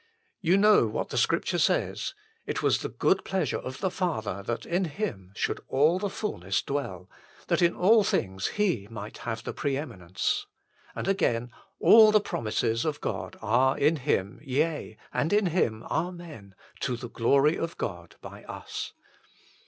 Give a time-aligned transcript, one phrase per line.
[0.41, 2.15] You know what the Scripture says:"
[2.47, 6.63] It was the good pleasure of the Father that IN HIM should all the fulness
[6.63, 7.07] dwell,
[7.49, 10.47] that in all things HE might have the pre eminence";
[10.95, 15.83] l and again:" All the promises of God are IN HIM Yea and IN HIM
[15.83, 18.93] Amen, to the glory of God by us."